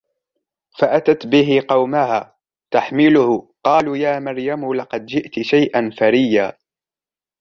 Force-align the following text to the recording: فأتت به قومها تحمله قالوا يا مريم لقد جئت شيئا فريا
فأتت 0.79 1.27
به 1.27 1.65
قومها 1.69 2.35
تحمله 2.71 3.51
قالوا 3.63 3.97
يا 3.97 4.19
مريم 4.19 4.73
لقد 4.73 5.05
جئت 5.05 5.39
شيئا 5.41 5.91
فريا 5.99 6.57